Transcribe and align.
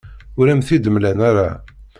Ur 0.39 0.47
am-t-id-mlan 0.51 1.19
ara. 1.29 1.49